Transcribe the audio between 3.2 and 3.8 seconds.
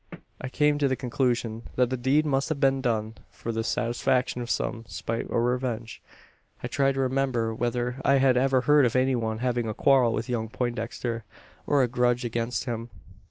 for the